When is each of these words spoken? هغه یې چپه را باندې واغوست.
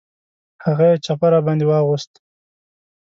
هغه 0.65 0.85
یې 0.91 0.97
چپه 1.05 1.27
را 1.33 1.39
باندې 1.45 1.65
واغوست. 1.67 2.11